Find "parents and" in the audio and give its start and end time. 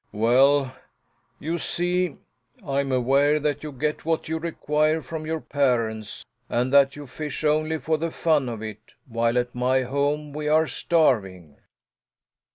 5.39-6.73